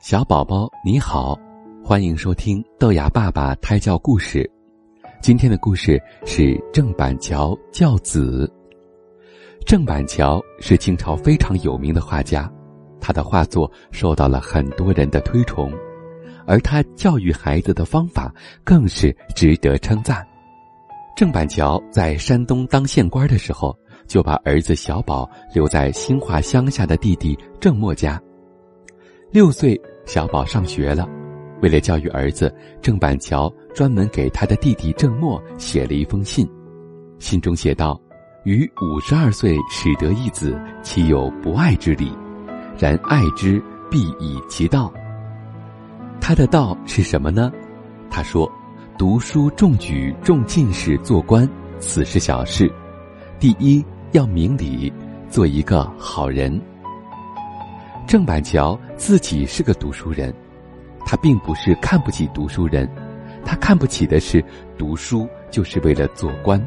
[0.00, 1.36] 小宝宝你好，
[1.82, 4.48] 欢迎收听豆芽爸爸胎教故事。
[5.20, 8.48] 今天的故事是郑板桥教子。
[9.66, 12.48] 郑板桥是清朝非常有名的画家，
[13.00, 15.72] 他的画作受到了很多人的推崇，
[16.46, 20.24] 而他教育孩子的方法更是值得称赞。
[21.16, 23.76] 郑板桥在山东当县官的时候，
[24.06, 28.22] 就把儿子小宝留在兴化乡下的弟弟郑墨家。
[29.30, 31.06] 六岁，小宝上学了。
[31.60, 36.48] 为了教育儿子，郑板桥专门给他的弟弟郑默写了一封信。
[37.18, 38.00] 信中写道
[38.46, 42.10] ：“于五十二岁始得一子，岂有不爱之理？
[42.78, 44.90] 然爱之，必以其道。”
[46.22, 47.52] 他的道是什么呢？
[48.08, 48.50] 他说
[48.96, 51.46] ：“读书中举，中进士，做官，
[51.78, 52.72] 此是小事。
[53.38, 54.90] 第一要明理，
[55.28, 56.58] 做一个好人。”
[58.08, 60.34] 郑板桥自己是个读书人，
[61.04, 62.88] 他并不是看不起读书人，
[63.44, 64.42] 他看不起的是
[64.78, 66.58] 读书就是为了做官。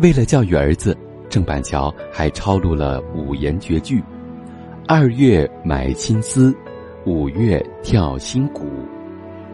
[0.00, 4.02] 为了教育儿子，郑板桥还抄录了五言绝句
[4.88, 6.52] ：“二月买新丝，
[7.06, 8.66] 五月跳新鼓，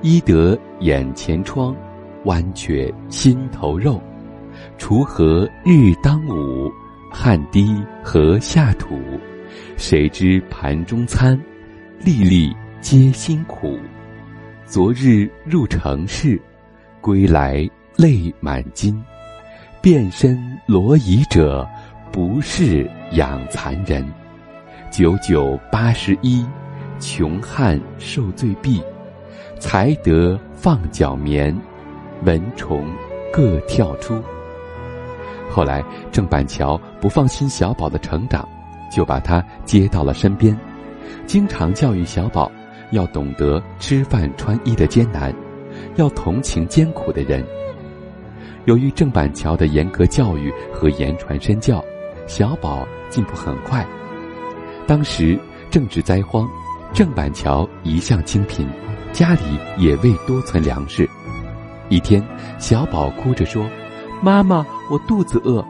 [0.01, 1.77] 医得眼前疮，
[2.25, 4.01] 剜却心头肉。
[4.79, 6.73] 锄禾日当午，
[7.13, 8.97] 汗滴禾下土。”
[9.81, 11.41] 谁知盘中餐，
[12.05, 13.79] 粒粒皆辛苦。
[14.67, 16.39] 昨日入城市，
[17.01, 19.03] 归来泪满襟。
[19.81, 21.67] 遍身罗衣者，
[22.13, 24.07] 不是养蚕人。
[24.91, 26.45] 九九八十一，
[27.01, 28.83] 穷汉受罪毙。
[29.59, 31.59] 才得放脚眠，
[32.25, 32.87] 蚊虫
[33.33, 34.23] 各跳出。
[35.51, 38.47] 后来，郑板桥不放心小宝的成长。
[38.91, 40.57] 就把他接到了身边，
[41.27, 42.51] 经常教育小宝，
[42.91, 45.33] 要懂得吃饭穿衣的艰难，
[45.97, 47.45] 要同情艰苦的人。
[48.67, 51.83] 由于郑板桥的严格教育和言传身教，
[52.27, 53.87] 小宝进步很快。
[54.87, 55.39] 当时
[55.71, 56.47] 正值灾荒，
[56.93, 58.69] 郑板桥一向清贫，
[59.13, 59.43] 家里
[59.79, 61.09] 也未多存粮食。
[61.89, 62.23] 一天，
[62.59, 63.65] 小宝哭着说
[64.21, 65.65] ：“妈妈，我肚子饿。”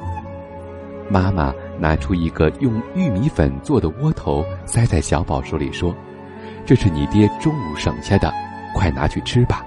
[1.08, 1.54] 妈妈。
[1.80, 5.94] 拿出一个用玉米粉做的窝头，塞在小宝手里，说
[6.66, 8.30] ：“这是你爹中午省下的，
[8.74, 9.64] 快拿去吃吧。”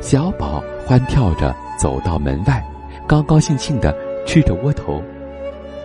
[0.00, 2.64] 小宝欢跳着走到门外，
[3.06, 3.94] 高高兴兴的
[4.24, 5.02] 吃着窝头。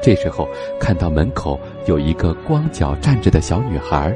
[0.02, 0.48] 这时候
[0.80, 4.16] 看到门口有一个光脚站着的小女孩，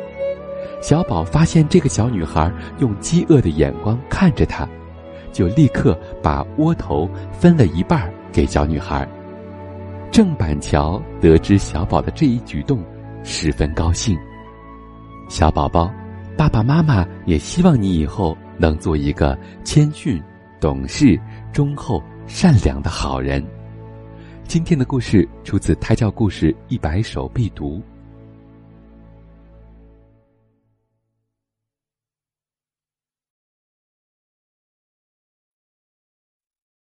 [0.80, 4.68] 小宝发现这个小女孩用饥饿的眼光看着他，
[5.34, 9.08] 就立刻把窝头分了一半给小女孩。
[10.12, 12.84] 郑板桥得知小宝的这一举动，
[13.24, 14.18] 十分高兴。
[15.30, 15.92] 小宝宝，
[16.36, 20.22] 爸爸妈妈也希望你以后能做一个谦逊、
[20.60, 21.18] 懂事、
[21.54, 23.46] 忠厚、善良的好人。
[24.46, 27.78] 今天的故事出自《胎教故事一百首必读》。